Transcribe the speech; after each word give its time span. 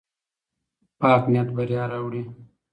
پاک 0.99 1.23
نیت 1.31 1.47
بریا 1.55 1.83
راوړي. 1.91 2.21